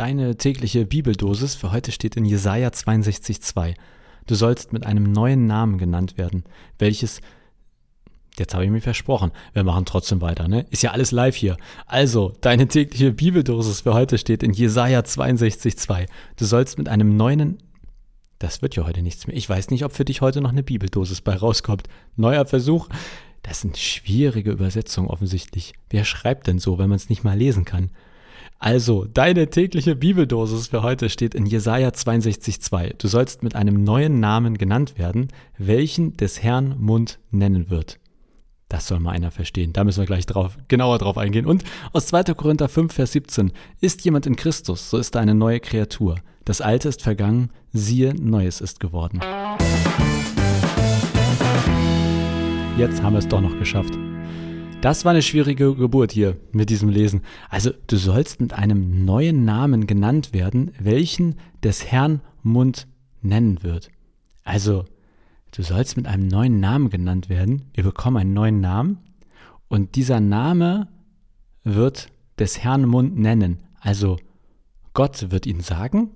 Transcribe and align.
Deine 0.00 0.34
tägliche 0.38 0.86
Bibeldosis 0.86 1.56
für 1.56 1.72
heute 1.72 1.92
steht 1.92 2.16
in 2.16 2.24
Jesaja 2.24 2.70
62,2. 2.70 3.74
Du 4.26 4.34
sollst 4.34 4.72
mit 4.72 4.86
einem 4.86 5.12
neuen 5.12 5.46
Namen 5.46 5.76
genannt 5.76 6.16
werden, 6.16 6.44
welches 6.78 7.20
Jetzt 8.38 8.54
habe 8.54 8.64
ich 8.64 8.70
mir 8.70 8.80
versprochen. 8.80 9.30
Wir 9.52 9.62
machen 9.62 9.84
trotzdem 9.84 10.22
weiter, 10.22 10.48
ne? 10.48 10.64
Ist 10.70 10.82
ja 10.82 10.92
alles 10.92 11.12
live 11.12 11.36
hier. 11.36 11.58
Also, 11.84 12.32
deine 12.40 12.66
tägliche 12.66 13.12
Bibeldosis 13.12 13.82
für 13.82 13.92
heute 13.92 14.16
steht 14.16 14.42
in 14.42 14.54
Jesaja 14.54 15.00
62,2. 15.00 16.06
Du 16.36 16.46
sollst 16.46 16.78
mit 16.78 16.88
einem 16.88 17.18
neuen. 17.18 17.58
Das 18.38 18.62
wird 18.62 18.76
ja 18.76 18.86
heute 18.86 19.02
nichts 19.02 19.26
mehr. 19.26 19.36
Ich 19.36 19.50
weiß 19.50 19.68
nicht, 19.68 19.84
ob 19.84 19.92
für 19.92 20.06
dich 20.06 20.22
heute 20.22 20.40
noch 20.40 20.52
eine 20.52 20.62
Bibeldosis 20.62 21.20
bei 21.20 21.36
rauskommt. 21.36 21.90
Neuer 22.16 22.46
Versuch. 22.46 22.88
Das 23.42 23.60
sind 23.60 23.76
schwierige 23.76 24.50
Übersetzungen 24.50 25.10
offensichtlich. 25.10 25.74
Wer 25.90 26.06
schreibt 26.06 26.46
denn 26.46 26.58
so, 26.58 26.78
wenn 26.78 26.88
man 26.88 26.96
es 26.96 27.10
nicht 27.10 27.22
mal 27.22 27.36
lesen 27.36 27.66
kann? 27.66 27.90
Also, 28.62 29.06
deine 29.06 29.48
tägliche 29.48 29.96
Bibeldosis 29.96 30.68
für 30.68 30.82
heute 30.82 31.08
steht 31.08 31.34
in 31.34 31.46
Jesaja 31.46 31.88
62,2. 31.88 32.92
Du 32.98 33.08
sollst 33.08 33.42
mit 33.42 33.56
einem 33.56 33.84
neuen 33.84 34.20
Namen 34.20 34.58
genannt 34.58 34.98
werden, 34.98 35.28
welchen 35.56 36.18
des 36.18 36.42
Herrn 36.42 36.76
Mund 36.78 37.20
nennen 37.30 37.70
wird. 37.70 37.98
Das 38.68 38.86
soll 38.86 39.00
mal 39.00 39.12
einer 39.12 39.30
verstehen. 39.30 39.72
Da 39.72 39.82
müssen 39.82 40.00
wir 40.00 40.06
gleich 40.06 40.26
drauf, 40.26 40.58
genauer 40.68 40.98
drauf 40.98 41.16
eingehen. 41.16 41.46
Und 41.46 41.64
aus 41.94 42.08
2. 42.08 42.34
Korinther 42.34 42.68
5, 42.68 42.92
Vers 42.92 43.12
17. 43.12 43.50
Ist 43.80 44.04
jemand 44.04 44.26
in 44.26 44.36
Christus, 44.36 44.90
so 44.90 44.98
ist 44.98 45.14
er 45.14 45.22
eine 45.22 45.34
neue 45.34 45.60
Kreatur. 45.60 46.16
Das 46.44 46.60
Alte 46.60 46.90
ist 46.90 47.00
vergangen, 47.00 47.48
siehe, 47.72 48.14
Neues 48.14 48.60
ist 48.60 48.78
geworden. 48.78 49.20
Jetzt 52.76 53.02
haben 53.02 53.14
wir 53.14 53.20
es 53.20 53.28
doch 53.28 53.40
noch 53.40 53.58
geschafft. 53.58 53.94
Das 54.80 55.04
war 55.04 55.10
eine 55.10 55.20
schwierige 55.20 55.74
Geburt 55.74 56.10
hier 56.10 56.38
mit 56.52 56.70
diesem 56.70 56.88
Lesen. 56.88 57.20
Also 57.50 57.70
du 57.86 57.96
sollst 57.96 58.40
mit 58.40 58.54
einem 58.54 59.04
neuen 59.04 59.44
Namen 59.44 59.86
genannt 59.86 60.32
werden, 60.32 60.72
welchen 60.80 61.34
des 61.62 61.84
Herrn 61.92 62.22
Mund 62.42 62.86
nennen 63.20 63.62
wird. 63.62 63.90
Also 64.42 64.86
du 65.52 65.62
sollst 65.62 65.98
mit 65.98 66.06
einem 66.06 66.28
neuen 66.28 66.60
Namen 66.60 66.88
genannt 66.88 67.28
werden. 67.28 67.68
Wir 67.74 67.84
bekommen 67.84 68.16
einen 68.16 68.32
neuen 68.32 68.62
Namen 68.62 69.00
und 69.68 69.96
dieser 69.96 70.18
Name 70.18 70.88
wird 71.62 72.08
des 72.38 72.60
Herrn 72.60 72.86
Mund 72.86 73.18
nennen. 73.18 73.58
Also 73.80 74.16
Gott 74.94 75.30
wird 75.30 75.44
ihn 75.44 75.60
sagen 75.60 76.12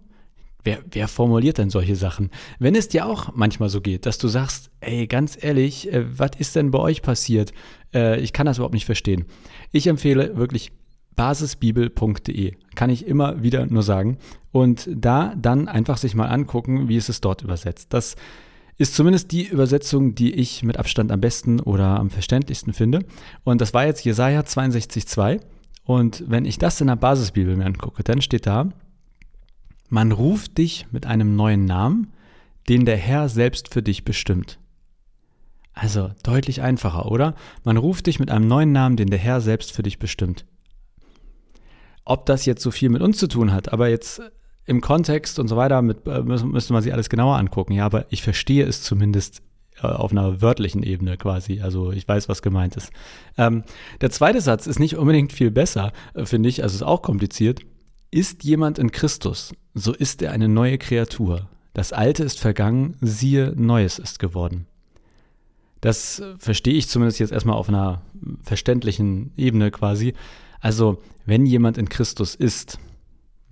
Wer, 0.65 0.79
wer 0.91 1.09
formuliert 1.09 1.59
denn 1.59 1.69
solche 1.69 1.95
Sachen? 1.95 2.31
Wenn 2.59 2.75
es 2.75 2.89
dir 2.89 3.07
auch 3.07 3.35
manchmal 3.35 3.69
so 3.69 3.83
geht, 3.83 4.07
dass 4.07 4.17
du 4.17 4.29
sagst, 4.29 4.71
ey, 4.81 5.07
ganz 5.07 5.37
ehrlich, 5.41 5.93
äh, 5.93 6.19
was 6.19 6.31
ist 6.39 6.57
denn 6.57 6.71
bei 6.71 6.79
euch 6.79 7.03
passiert? 7.03 7.53
Äh, 7.93 8.21
ich 8.21 8.33
kann 8.33 8.47
das 8.47 8.57
überhaupt 8.57 8.75
nicht 8.75 8.87
verstehen. 8.87 9.27
Ich 9.73 9.87
empfehle 9.87 10.37
wirklich 10.37 10.73
basisbibel.de. 11.17 12.55
Kann 12.75 12.91
ich 12.91 13.07
immer 13.07 13.43
wieder 13.43 13.67
nur 13.67 13.83
sagen. 13.83 14.19
Und 14.53 14.89
da 14.91 15.35
dann 15.37 15.69
einfach 15.69 15.99
sich 15.99 16.15
mal 16.15 16.27
angucken, 16.27 16.89
wie 16.89 16.97
ist 16.97 17.11
es 17.11 17.21
dort 17.21 17.43
übersetzt. 17.43 17.93
Das 17.93 18.17
ist 18.77 18.95
zumindest 18.95 19.33
die 19.33 19.47
Übersetzung, 19.47 20.15
die 20.15 20.35
ich 20.35 20.63
mit 20.63 20.79
Abstand 20.79 21.13
am 21.13 21.21
besten 21.21 21.61
oder 21.61 22.01
am 22.01 22.11
verständlichsten 22.11 22.73
finde. 22.73 23.05
Und 23.45 23.61
das 23.61 23.75
war 23.75 23.87
jetzt 23.87 24.05
Jesaja 24.05 24.41
62,2. 24.41 25.41
Und 25.85 26.25
wenn 26.27 26.47
ich 26.47 26.59
das 26.59 26.81
in 26.81 26.87
der 26.87 26.97
Basisbibel 26.97 27.55
mir 27.57 27.67
angucke, 27.67 28.03
dann 28.03 28.23
steht 28.23 28.47
da, 28.47 28.71
man 29.89 30.13
ruft 30.13 30.59
dich 30.59 30.87
mit 30.91 31.07
einem 31.07 31.37
neuen 31.37 31.65
Namen, 31.65 32.13
den 32.69 32.85
der 32.85 32.97
Herr 32.97 33.29
selbst 33.29 33.73
für 33.73 33.83
dich 33.83 34.05
bestimmt. 34.05 34.59
Also 35.75 36.13
deutlich 36.23 36.63
einfacher, 36.63 37.11
oder? 37.11 37.35
Man 37.65 37.77
ruft 37.77 38.07
dich 38.07 38.21
mit 38.21 38.31
einem 38.31 38.47
neuen 38.47 38.73
Namen, 38.73 38.97
den 38.97 39.11
der 39.11 39.19
Herr 39.19 39.41
selbst 39.41 39.73
für 39.73 39.83
dich 39.83 39.99
bestimmt. 39.99 40.47
Ob 42.05 42.27
das 42.27 42.47
jetzt 42.47 42.63
so 42.63 42.71
viel 42.71 42.91
mit 42.91 43.03
uns 43.03 43.19
zu 43.19 43.27
tun 43.27 43.53
hat, 43.53 43.73
aber 43.73 43.89
jetzt 43.89 44.23
im 44.67 44.81
Kontext 44.81 45.39
und 45.39 45.49
so 45.49 45.57
weiter 45.57 45.83
mit, 45.83 46.07
äh, 46.07 46.23
müsste 46.23 46.73
man 46.73 46.83
sich 46.83 46.93
alles 46.93 47.09
genauer 47.09 47.37
angucken. 47.37 47.73
Ja, 47.73 47.87
aber 47.87 48.07
ich 48.11 48.23
verstehe 48.23 48.65
es 48.65 48.83
zumindest 48.83 49.43
äh, 49.83 49.87
auf 49.87 50.13
einer 50.13 50.41
wörtlichen 50.41 50.83
Ebene 50.83 51.17
quasi. 51.17 51.61
Also 51.61 51.93
ich 51.93 52.07
weiß, 52.07 52.29
was 52.29 52.41
gemeint 52.41 52.77
ist. 52.77 52.91
Ähm, 53.37 53.65
der 54.01 54.11
zweite 54.11 54.41
Satz 54.41 54.67
ist 54.67 54.79
nicht 54.79 54.97
unbedingt 54.97 55.33
viel 55.33 55.51
besser, 55.51 55.93
äh, 56.15 56.25
finde 56.25 56.49
ich. 56.49 56.63
Also 56.63 56.77
ist 56.77 56.83
auch 56.83 57.03
kompliziert. 57.03 57.61
Ist 58.11 58.45
jemand 58.45 58.79
in 58.79 58.93
Christus, 58.93 59.53
so 59.75 59.93
ist 59.93 60.23
er 60.23 60.33
eine 60.33 60.49
neue 60.49 60.79
Kreatur. 60.79 61.49
Das 61.73 61.93
Alte 61.93 62.23
ist 62.23 62.39
vergangen, 62.39 62.97
siehe, 63.01 63.53
Neues 63.57 63.99
ist 63.99 64.19
geworden. 64.19 64.67
Das 65.81 66.23
verstehe 66.39 66.75
ich 66.75 66.89
zumindest 66.89 67.19
jetzt 67.19 67.33
erstmal 67.33 67.57
auf 67.57 67.69
einer 67.69 68.01
verständlichen 68.43 69.33
Ebene 69.37 69.71
quasi. 69.71 70.15
Also, 70.61 71.03
wenn 71.27 71.45
jemand 71.45 71.77
in 71.77 71.89
Christus 71.89 72.35
ist, 72.35 72.79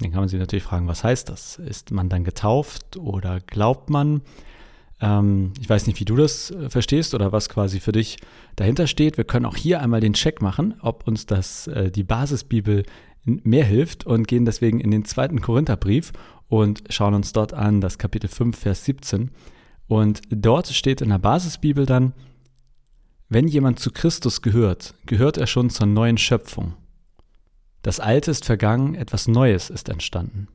dann 0.00 0.12
kann 0.12 0.20
man 0.20 0.28
sich 0.28 0.40
natürlich 0.40 0.62
fragen, 0.64 0.88
was 0.88 1.04
heißt 1.04 1.28
das? 1.28 1.56
Ist 1.58 1.90
man 1.90 2.08
dann 2.08 2.24
getauft 2.24 2.96
oder 2.96 3.40
glaubt 3.40 3.90
man? 3.90 4.22
Ähm, 5.00 5.52
ich 5.60 5.68
weiß 5.68 5.86
nicht, 5.86 6.00
wie 6.00 6.04
du 6.04 6.16
das 6.16 6.50
äh, 6.50 6.70
verstehst 6.70 7.14
oder 7.14 7.32
was 7.32 7.48
quasi 7.48 7.80
für 7.80 7.92
dich 7.92 8.16
dahinter 8.56 8.86
steht. 8.86 9.16
Wir 9.16 9.24
können 9.24 9.44
auch 9.44 9.56
hier 9.56 9.80
einmal 9.80 10.00
den 10.00 10.14
Check 10.14 10.40
machen, 10.40 10.74
ob 10.80 11.06
uns 11.06 11.26
das 11.26 11.66
äh, 11.66 11.90
die 11.90 12.04
Basisbibel 12.04 12.84
mehr 13.24 13.64
hilft 13.64 14.04
und 14.06 14.26
gehen 14.26 14.44
deswegen 14.44 14.80
in 14.80 14.90
den 14.90 15.04
zweiten 15.04 15.40
Korintherbrief 15.40 16.12
und 16.48 16.82
schauen 16.90 17.14
uns 17.14 17.32
dort 17.32 17.54
an 17.54 17.80
das 17.80 17.98
Kapitel 17.98 18.28
5, 18.28 18.58
Vers 18.58 18.84
17. 18.84 19.30
Und 19.88 20.22
dort 20.30 20.68
steht 20.68 21.00
in 21.00 21.10
der 21.10 21.18
Basisbibel 21.18 21.86
dann, 21.86 22.12
wenn 23.28 23.48
jemand 23.48 23.78
zu 23.78 23.90
Christus 23.90 24.42
gehört, 24.42 24.94
gehört 25.06 25.38
er 25.38 25.46
schon 25.46 25.70
zur 25.70 25.86
neuen 25.86 26.18
Schöpfung. 26.18 26.74
Das 27.80 27.98
Alte 27.98 28.30
ist 28.30 28.44
vergangen, 28.44 28.94
etwas 28.94 29.26
Neues 29.26 29.70
ist 29.70 29.88
entstanden. 29.88 30.48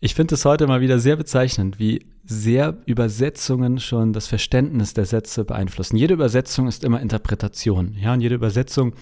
Ich 0.00 0.14
finde 0.14 0.36
es 0.36 0.44
heute 0.44 0.66
mal 0.66 0.80
wieder 0.80 0.98
sehr 0.98 1.16
bezeichnend, 1.16 1.78
wie 1.78 2.06
sehr 2.24 2.78
Übersetzungen 2.86 3.80
schon 3.80 4.12
das 4.12 4.28
Verständnis 4.28 4.94
der 4.94 5.06
Sätze 5.06 5.44
beeinflussen. 5.44 5.96
Jede 5.96 6.14
Übersetzung 6.14 6.68
ist 6.68 6.84
immer 6.84 7.00
Interpretation. 7.00 7.94
Ja, 7.98 8.12
und 8.12 8.20
jede 8.20 8.36
Übersetzung 8.36 8.92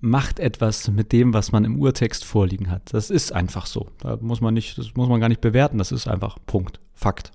macht 0.00 0.40
etwas 0.40 0.88
mit 0.88 1.12
dem, 1.12 1.34
was 1.34 1.52
man 1.52 1.64
im 1.64 1.78
Urtext 1.78 2.24
vorliegen 2.24 2.70
hat. 2.70 2.92
Das 2.92 3.10
ist 3.10 3.32
einfach 3.32 3.66
so. 3.66 3.88
Da 3.98 4.18
muss 4.20 4.40
man 4.40 4.54
nicht, 4.54 4.78
das 4.78 4.94
muss 4.94 5.08
man 5.08 5.20
gar 5.20 5.28
nicht 5.28 5.40
bewerten. 5.40 5.78
Das 5.78 5.92
ist 5.92 6.08
einfach 6.08 6.38
Punkt. 6.46 6.80
Fakt. 6.94 7.32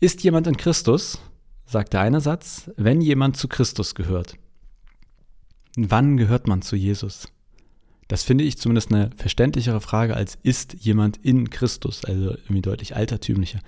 Ist 0.00 0.22
jemand 0.24 0.46
in 0.46 0.56
Christus, 0.56 1.20
sagt 1.66 1.92
der 1.92 2.00
eine 2.00 2.20
Satz, 2.20 2.70
wenn 2.76 3.00
jemand 3.00 3.36
zu 3.36 3.48
Christus 3.48 3.94
gehört. 3.94 4.34
Wann 5.76 6.16
gehört 6.16 6.48
man 6.48 6.62
zu 6.62 6.74
Jesus? 6.74 7.28
Das 8.08 8.24
finde 8.24 8.42
ich 8.42 8.58
zumindest 8.58 8.92
eine 8.92 9.10
verständlichere 9.16 9.80
Frage 9.80 10.16
als 10.16 10.36
ist 10.42 10.74
jemand 10.80 11.18
in 11.18 11.48
Christus, 11.50 12.04
also 12.04 12.30
irgendwie 12.30 12.62
deutlich 12.62 12.96
altertümlicher. 12.96 13.60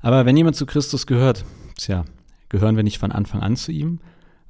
Aber 0.00 0.24
wenn 0.24 0.36
jemand 0.36 0.54
zu 0.54 0.66
Christus 0.66 1.08
gehört, 1.08 1.44
tja, 1.76 2.04
gehören 2.48 2.76
wir 2.76 2.84
nicht 2.84 2.98
von 2.98 3.10
Anfang 3.10 3.40
an 3.40 3.56
zu 3.56 3.72
ihm? 3.72 3.98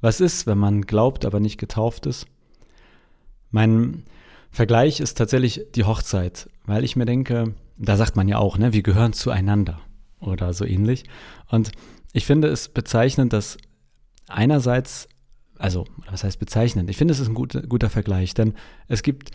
Was 0.01 0.19
ist, 0.19 0.45
wenn 0.45 0.59
man 0.59 0.83
glaubt, 0.83 1.25
aber 1.25 1.39
nicht 1.39 1.57
getauft 1.57 2.05
ist? 2.05 2.27
Mein 3.53 4.03
Vergleich 4.49 4.99
ist 4.99 5.15
tatsächlich 5.15 5.61
die 5.75 5.83
Hochzeit, 5.83 6.49
weil 6.65 6.83
ich 6.83 6.95
mir 6.95 7.05
denke, 7.05 7.53
da 7.77 7.97
sagt 7.97 8.15
man 8.15 8.27
ja 8.27 8.39
auch, 8.39 8.57
ne, 8.57 8.73
wir 8.73 8.81
gehören 8.81 9.13
zueinander 9.13 9.79
oder 10.19 10.53
so 10.53 10.65
ähnlich. 10.65 11.03
Und 11.49 11.71
ich 12.13 12.25
finde 12.25 12.47
es 12.47 12.67
bezeichnend, 12.67 13.31
dass 13.31 13.57
einerseits, 14.27 15.07
also 15.59 15.85
was 16.09 16.23
heißt 16.23 16.39
bezeichnend? 16.39 16.89
Ich 16.89 16.97
finde, 16.97 17.13
es 17.13 17.19
ist 17.19 17.27
ein 17.27 17.35
guter, 17.35 17.61
guter 17.61 17.91
Vergleich, 17.91 18.33
denn 18.33 18.55
es 18.87 19.03
gibt 19.03 19.29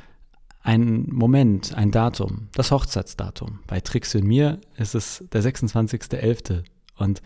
einen 0.63 1.15
Moment, 1.15 1.75
ein 1.75 1.93
Datum, 1.93 2.49
das 2.55 2.73
Hochzeitsdatum. 2.73 3.61
Bei 3.69 3.81
Trix 3.81 4.17
und 4.17 4.25
mir 4.25 4.61
ist 4.77 4.97
es 4.97 5.25
der 5.33 5.45
26.11. 5.45 6.65
Und 6.97 7.23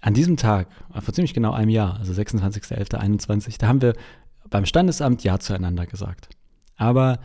an 0.00 0.14
diesem 0.14 0.38
Tag, 0.38 0.68
vor 0.98 1.12
ziemlich 1.12 1.34
genau 1.34 1.52
einem 1.52 1.68
Jahr, 1.68 1.98
also 1.98 2.14
26.11.21, 2.14 3.58
da 3.58 3.68
haben 3.68 3.82
wir 3.82 3.92
beim 4.50 4.66
Standesamt 4.66 5.24
Ja 5.24 5.38
zueinander 5.38 5.86
gesagt. 5.86 6.28
Aber 6.76 7.20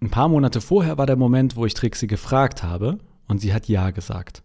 ein 0.00 0.10
paar 0.10 0.26
Monate 0.28 0.60
vorher 0.60 0.98
war 0.98 1.06
der 1.06 1.14
Moment, 1.16 1.56
wo 1.56 1.64
ich 1.66 1.74
Trixie 1.74 2.08
gefragt 2.08 2.62
habe 2.62 2.98
und 3.28 3.38
sie 3.38 3.54
hat 3.54 3.68
Ja 3.68 3.90
gesagt. 3.90 4.42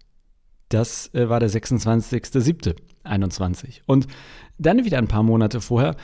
Das 0.70 1.14
äh, 1.14 1.30
war 1.30 1.40
der 1.40 1.50
26.07.21. 1.50 3.82
Und 3.86 4.08
dann 4.58 4.84
wieder 4.86 4.98
ein 4.98 5.08
paar 5.08 5.24
Monate 5.24 5.62
vorher 5.62 5.96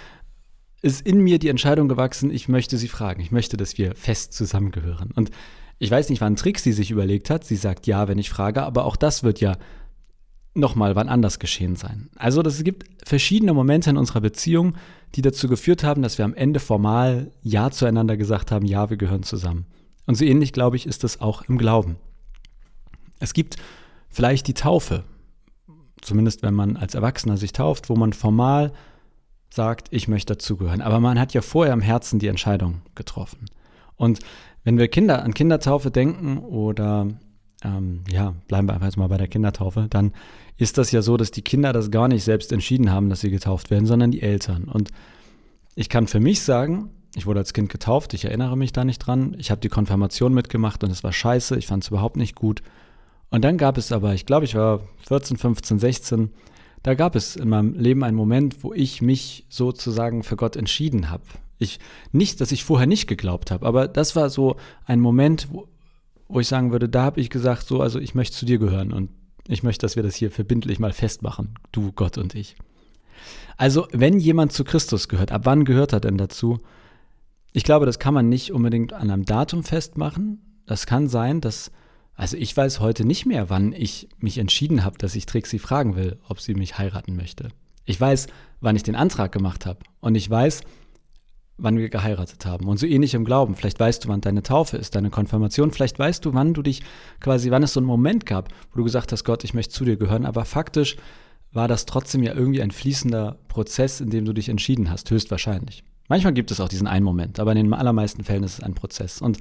ist 0.81 1.05
in 1.05 1.19
mir 1.19 1.37
die 1.39 1.49
Entscheidung 1.49 1.87
gewachsen, 1.87 2.29
ich 2.29 2.49
möchte 2.49 2.77
sie 2.77 2.89
fragen. 2.89 3.21
Ich 3.21 3.31
möchte, 3.31 3.57
dass 3.57 3.77
wir 3.77 3.95
fest 3.95 4.33
zusammengehören. 4.33 5.11
Und 5.15 5.31
ich 5.79 5.89
weiß 5.89 6.09
nicht, 6.09 6.21
wann 6.21 6.35
Trixie 6.35 6.73
sich 6.73 6.91
überlegt 6.91 7.29
hat. 7.29 7.45
Sie 7.45 7.55
sagt 7.55 7.87
ja, 7.87 8.07
wenn 8.07 8.17
ich 8.17 8.29
frage, 8.29 8.63
aber 8.63 8.85
auch 8.85 8.95
das 8.95 9.23
wird 9.23 9.39
ja 9.39 9.57
nochmal 10.53 10.95
wann 10.95 11.09
anders 11.09 11.39
geschehen 11.39 11.75
sein. 11.75 12.09
Also 12.15 12.41
es 12.41 12.63
gibt 12.63 12.85
verschiedene 13.07 13.53
Momente 13.53 13.89
in 13.89 13.97
unserer 13.97 14.21
Beziehung, 14.21 14.75
die 15.15 15.21
dazu 15.21 15.47
geführt 15.47 15.83
haben, 15.83 16.01
dass 16.01 16.17
wir 16.17 16.25
am 16.25 16.33
Ende 16.33 16.59
formal 16.59 17.31
Ja 17.41 17.71
zueinander 17.71 18.17
gesagt 18.17 18.51
haben, 18.51 18.65
ja, 18.65 18.89
wir 18.89 18.97
gehören 18.97 19.23
zusammen. 19.23 19.65
Und 20.05 20.15
so 20.15 20.25
ähnlich, 20.25 20.53
glaube 20.53 20.75
ich, 20.75 20.85
ist 20.85 21.03
es 21.03 21.21
auch 21.21 21.43
im 21.43 21.57
Glauben. 21.57 21.97
Es 23.19 23.33
gibt 23.33 23.55
vielleicht 24.09 24.47
die 24.47 24.53
Taufe, 24.53 25.03
zumindest 26.01 26.43
wenn 26.43 26.53
man 26.53 26.77
als 26.77 26.93
Erwachsener 26.93 27.37
sich 27.37 27.53
tauft, 27.53 27.89
wo 27.89 27.95
man 27.95 28.13
formal 28.13 28.73
sagt, 29.49 29.87
ich 29.91 30.07
möchte 30.07 30.33
dazugehören. 30.33 30.81
Aber 30.81 30.99
man 30.99 31.19
hat 31.19 31.33
ja 31.33 31.41
vorher 31.41 31.73
im 31.73 31.81
Herzen 31.81 32.19
die 32.19 32.27
Entscheidung 32.27 32.81
getroffen. 32.95 33.45
Und 33.95 34.19
wenn 34.63 34.77
wir 34.77 34.87
Kinder 34.87 35.23
an 35.23 35.33
Kindertaufe 35.33 35.91
denken 35.91 36.39
oder 36.39 37.07
ähm, 37.63 38.01
ja, 38.09 38.33
bleiben 38.47 38.67
wir 38.67 38.73
einfach 38.73 38.87
jetzt 38.87 38.97
mal 38.97 39.07
bei 39.07 39.17
der 39.17 39.27
Kindertaufe, 39.27 39.87
dann 39.89 40.13
ist 40.57 40.77
das 40.77 40.91
ja 40.91 41.01
so, 41.01 41.17
dass 41.17 41.31
die 41.31 41.41
Kinder 41.41 41.73
das 41.73 41.91
gar 41.91 42.07
nicht 42.07 42.23
selbst 42.23 42.51
entschieden 42.51 42.91
haben, 42.91 43.09
dass 43.09 43.21
sie 43.21 43.31
getauft 43.31 43.71
werden, 43.71 43.85
sondern 43.85 44.11
die 44.11 44.21
Eltern. 44.21 44.65
Und 44.65 44.89
ich 45.75 45.89
kann 45.89 46.07
für 46.07 46.19
mich 46.19 46.41
sagen, 46.41 46.89
ich 47.15 47.25
wurde 47.25 47.39
als 47.39 47.53
Kind 47.53 47.69
getauft, 47.69 48.13
ich 48.13 48.25
erinnere 48.25 48.57
mich 48.57 48.71
da 48.71 48.83
nicht 48.83 48.99
dran. 48.99 49.35
Ich 49.37 49.51
habe 49.51 49.61
die 49.61 49.69
Konfirmation 49.69 50.33
mitgemacht 50.33 50.83
und 50.83 50.89
es 50.89 51.03
war 51.03 51.13
scheiße, 51.13 51.57
ich 51.57 51.67
fand 51.67 51.83
es 51.83 51.89
überhaupt 51.89 52.17
nicht 52.17 52.35
gut. 52.35 52.63
Und 53.29 53.43
dann 53.43 53.57
gab 53.57 53.77
es 53.77 53.91
aber, 53.91 54.13
ich 54.13 54.25
glaube, 54.25 54.45
ich 54.45 54.55
war 54.55 54.81
14, 55.07 55.37
15, 55.37 55.79
16, 55.79 56.29
da 56.81 56.95
gab 56.95 57.15
es 57.15 57.35
in 57.35 57.49
meinem 57.49 57.73
Leben 57.73 58.03
einen 58.03 58.17
Moment, 58.17 58.63
wo 58.63 58.73
ich 58.73 59.01
mich 59.01 59.45
sozusagen 59.49 60.23
für 60.23 60.35
Gott 60.35 60.55
entschieden 60.55 61.09
habe. 61.09 61.23
Ich, 61.57 61.79
nicht, 62.11 62.41
dass 62.41 62.51
ich 62.51 62.63
vorher 62.63 62.87
nicht 62.87 63.07
geglaubt 63.07 63.51
habe, 63.51 63.65
aber 63.65 63.87
das 63.87 64.15
war 64.15 64.29
so 64.29 64.57
ein 64.85 64.99
Moment, 64.99 65.47
wo, 65.51 65.67
wo 66.33 66.39
ich 66.39 66.47
sagen 66.47 66.71
würde, 66.71 66.89
da 66.89 67.03
habe 67.03 67.21
ich 67.21 67.29
gesagt, 67.29 67.67
so, 67.67 67.81
also 67.81 67.99
ich 67.99 68.15
möchte 68.15 68.35
zu 68.35 68.45
dir 68.45 68.57
gehören 68.57 68.91
und 68.91 69.11
ich 69.47 69.61
möchte, 69.61 69.85
dass 69.85 69.95
wir 69.95 70.03
das 70.03 70.15
hier 70.15 70.31
verbindlich 70.31 70.79
mal 70.79 70.93
festmachen, 70.93 71.55
du, 71.71 71.91
Gott 71.91 72.17
und 72.17 72.33
ich. 72.33 72.55
Also, 73.55 73.87
wenn 73.91 74.19
jemand 74.19 74.51
zu 74.51 74.63
Christus 74.63 75.07
gehört, 75.07 75.31
ab 75.31 75.41
wann 75.45 75.63
gehört 75.63 75.93
er 75.93 75.99
denn 75.99 76.17
dazu? 76.17 76.59
Ich 77.51 77.63
glaube, 77.63 77.85
das 77.85 77.99
kann 77.99 78.13
man 78.13 78.29
nicht 78.29 78.51
unbedingt 78.51 78.93
an 78.93 79.11
einem 79.11 79.25
Datum 79.25 79.63
festmachen. 79.63 80.61
Das 80.65 80.87
kann 80.87 81.07
sein, 81.07 81.39
dass, 81.39 81.71
also 82.15 82.35
ich 82.35 82.55
weiß 82.57 82.79
heute 82.79 83.05
nicht 83.05 83.27
mehr, 83.27 83.49
wann 83.51 83.73
ich 83.73 84.09
mich 84.17 84.39
entschieden 84.39 84.83
habe, 84.83 84.97
dass 84.97 85.15
ich 85.15 85.27
Trixie 85.27 85.59
fragen 85.59 85.95
will, 85.95 86.17
ob 86.27 86.39
sie 86.39 86.55
mich 86.55 86.79
heiraten 86.79 87.15
möchte. 87.15 87.49
Ich 87.85 87.99
weiß, 87.99 88.27
wann 88.59 88.75
ich 88.75 88.83
den 88.83 88.95
Antrag 88.95 89.31
gemacht 89.31 89.67
habe. 89.67 89.79
Und 89.99 90.15
ich 90.15 90.27
weiß, 90.27 90.61
wann 91.57 91.77
wir 91.77 91.89
geheiratet 91.89 92.45
haben. 92.45 92.67
Und 92.67 92.79
so 92.79 92.85
ähnlich 92.85 93.13
im 93.13 93.25
Glauben. 93.25 93.55
Vielleicht 93.55 93.79
weißt 93.79 94.03
du, 94.03 94.09
wann 94.09 94.21
deine 94.21 94.43
Taufe 94.43 94.77
ist, 94.77 94.95
deine 94.95 95.09
Konfirmation. 95.09 95.71
Vielleicht 95.71 95.99
weißt 95.99 96.25
du, 96.25 96.33
wann 96.33 96.53
du 96.53 96.61
dich 96.61 96.81
quasi, 97.19 97.51
wann 97.51 97.63
es 97.63 97.73
so 97.73 97.79
einen 97.79 97.87
Moment 97.87 98.25
gab, 98.25 98.49
wo 98.71 98.77
du 98.77 98.83
gesagt 98.83 99.11
hast, 99.11 99.23
Gott, 99.23 99.43
ich 99.43 99.53
möchte 99.53 99.73
zu 99.73 99.85
dir 99.85 99.97
gehören. 99.97 100.25
Aber 100.25 100.45
faktisch 100.45 100.97
war 101.51 101.67
das 101.67 101.85
trotzdem 101.85 102.23
ja 102.23 102.33
irgendwie 102.33 102.61
ein 102.61 102.71
fließender 102.71 103.37
Prozess, 103.47 104.01
in 104.01 104.09
dem 104.09 104.25
du 104.25 104.33
dich 104.33 104.49
entschieden 104.49 104.89
hast, 104.89 105.11
höchstwahrscheinlich. 105.11 105.83
Manchmal 106.09 106.33
gibt 106.33 106.51
es 106.51 106.59
auch 106.59 106.69
diesen 106.69 106.87
einen 106.87 107.05
Moment, 107.05 107.39
aber 107.39 107.51
in 107.51 107.57
den 107.57 107.73
allermeisten 107.73 108.23
Fällen 108.23 108.43
ist 108.43 108.59
es 108.59 108.63
ein 108.63 108.73
Prozess. 108.73 109.21
Und 109.21 109.37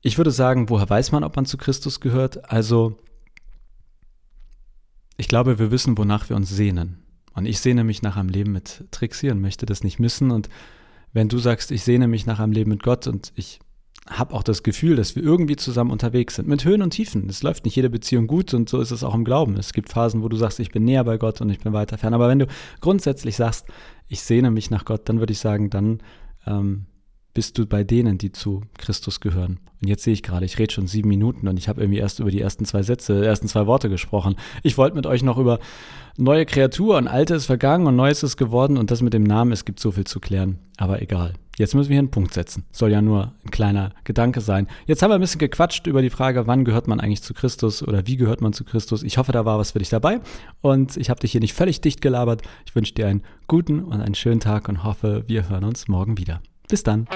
ich 0.00 0.16
würde 0.16 0.30
sagen, 0.30 0.70
woher 0.70 0.88
weiß 0.88 1.12
man, 1.12 1.24
ob 1.24 1.34
man 1.36 1.44
zu 1.44 1.56
Christus 1.56 2.00
gehört? 2.00 2.50
Also, 2.50 2.96
ich 5.16 5.28
glaube, 5.28 5.58
wir 5.58 5.70
wissen, 5.72 5.98
wonach 5.98 6.28
wir 6.28 6.36
uns 6.36 6.48
sehnen. 6.48 7.02
Und 7.38 7.46
ich 7.46 7.60
sehne 7.60 7.84
mich 7.84 8.02
nach 8.02 8.16
einem 8.16 8.28
Leben 8.28 8.52
mit 8.52 8.84
Trixie 8.90 9.30
und 9.30 9.40
möchte 9.40 9.64
das 9.64 9.84
nicht 9.84 9.98
missen. 9.98 10.30
Und 10.30 10.48
wenn 11.12 11.28
du 11.28 11.38
sagst, 11.38 11.70
ich 11.70 11.82
sehne 11.82 12.08
mich 12.08 12.26
nach 12.26 12.40
einem 12.40 12.52
Leben 12.52 12.70
mit 12.70 12.82
Gott 12.82 13.06
und 13.06 13.32
ich 13.34 13.60
habe 14.08 14.34
auch 14.34 14.42
das 14.42 14.62
Gefühl, 14.62 14.96
dass 14.96 15.16
wir 15.16 15.22
irgendwie 15.22 15.56
zusammen 15.56 15.90
unterwegs 15.90 16.36
sind, 16.36 16.48
mit 16.48 16.64
Höhen 16.64 16.82
und 16.82 16.90
Tiefen. 16.90 17.28
Es 17.28 17.42
läuft 17.42 17.64
nicht 17.64 17.76
jede 17.76 17.90
Beziehung 17.90 18.26
gut 18.26 18.54
und 18.54 18.68
so 18.68 18.80
ist 18.80 18.90
es 18.90 19.04
auch 19.04 19.14
im 19.14 19.24
Glauben. 19.24 19.56
Es 19.56 19.72
gibt 19.72 19.90
Phasen, 19.90 20.22
wo 20.22 20.28
du 20.28 20.36
sagst, 20.36 20.60
ich 20.60 20.70
bin 20.70 20.84
näher 20.84 21.04
bei 21.04 21.18
Gott 21.18 21.40
und 21.40 21.50
ich 21.50 21.60
bin 21.60 21.72
weiter 21.72 21.98
fern. 21.98 22.14
Aber 22.14 22.28
wenn 22.28 22.38
du 22.38 22.46
grundsätzlich 22.80 23.36
sagst, 23.36 23.66
ich 24.08 24.22
sehne 24.22 24.50
mich 24.50 24.70
nach 24.70 24.84
Gott, 24.84 25.08
dann 25.08 25.18
würde 25.18 25.32
ich 25.32 25.38
sagen, 25.38 25.70
dann 25.70 26.00
ähm, 26.46 26.86
bist 27.38 27.56
du 27.56 27.66
bei 27.66 27.84
denen, 27.84 28.18
die 28.18 28.32
zu 28.32 28.62
Christus 28.78 29.20
gehören. 29.20 29.60
Und 29.80 29.86
jetzt 29.86 30.02
sehe 30.02 30.12
ich 30.12 30.24
gerade, 30.24 30.44
ich 30.44 30.58
rede 30.58 30.74
schon 30.74 30.88
sieben 30.88 31.08
Minuten 31.08 31.46
und 31.46 31.56
ich 31.56 31.68
habe 31.68 31.80
irgendwie 31.80 32.00
erst 32.00 32.18
über 32.18 32.32
die 32.32 32.40
ersten 32.40 32.64
zwei 32.64 32.82
Sätze, 32.82 33.24
ersten 33.24 33.46
zwei 33.46 33.68
Worte 33.68 33.88
gesprochen. 33.88 34.34
Ich 34.64 34.76
wollte 34.76 34.96
mit 34.96 35.06
euch 35.06 35.22
noch 35.22 35.38
über 35.38 35.60
neue 36.16 36.46
Kreatur 36.46 36.96
und 36.96 37.06
Alte 37.06 37.36
ist 37.36 37.46
vergangen 37.46 37.86
und 37.86 37.94
Neues 37.94 38.24
ist 38.24 38.38
geworden 38.38 38.76
und 38.76 38.90
das 38.90 39.02
mit 39.02 39.14
dem 39.14 39.22
Namen, 39.22 39.52
es 39.52 39.64
gibt 39.64 39.78
so 39.78 39.92
viel 39.92 40.02
zu 40.02 40.18
klären. 40.18 40.58
Aber 40.78 41.00
egal. 41.00 41.34
Jetzt 41.56 41.76
müssen 41.76 41.90
wir 41.90 41.94
hier 41.94 42.00
einen 42.00 42.10
Punkt 42.10 42.34
setzen. 42.34 42.64
Soll 42.72 42.90
ja 42.90 43.00
nur 43.00 43.34
ein 43.44 43.52
kleiner 43.52 43.92
Gedanke 44.02 44.40
sein. 44.40 44.66
Jetzt 44.86 45.04
haben 45.04 45.12
wir 45.12 45.14
ein 45.14 45.20
bisschen 45.20 45.38
gequatscht 45.38 45.86
über 45.86 46.02
die 46.02 46.10
Frage, 46.10 46.48
wann 46.48 46.64
gehört 46.64 46.88
man 46.88 46.98
eigentlich 46.98 47.22
zu 47.22 47.34
Christus 47.34 47.86
oder 47.86 48.04
wie 48.08 48.16
gehört 48.16 48.40
man 48.40 48.52
zu 48.52 48.64
Christus. 48.64 49.04
Ich 49.04 49.16
hoffe, 49.16 49.30
da 49.30 49.44
war 49.44 49.60
was 49.60 49.70
für 49.70 49.78
dich 49.78 49.90
dabei 49.90 50.22
und 50.60 50.96
ich 50.96 51.08
habe 51.08 51.20
dich 51.20 51.30
hier 51.30 51.40
nicht 51.40 51.54
völlig 51.54 51.80
dicht 51.82 52.00
gelabert. 52.00 52.42
Ich 52.66 52.74
wünsche 52.74 52.94
dir 52.94 53.06
einen 53.06 53.22
guten 53.46 53.84
und 53.84 54.00
einen 54.00 54.16
schönen 54.16 54.40
Tag 54.40 54.68
und 54.68 54.82
hoffe, 54.82 55.22
wir 55.28 55.48
hören 55.48 55.62
uns 55.62 55.86
morgen 55.86 56.18
wieder. 56.18 56.40
Bis 56.68 56.82
dann. 56.82 57.06